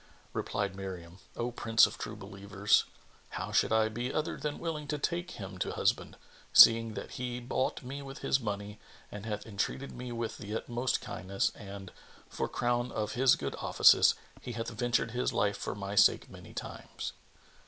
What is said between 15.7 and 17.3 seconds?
my sake many times?"